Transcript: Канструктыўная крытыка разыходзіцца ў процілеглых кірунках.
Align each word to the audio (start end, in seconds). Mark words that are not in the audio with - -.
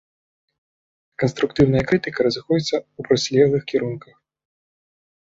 Канструктыўная 1.23 1.83
крытыка 1.91 2.19
разыходзіцца 2.29 2.77
ў 2.79 3.01
процілеглых 3.11 3.63
кірунках. 3.73 4.15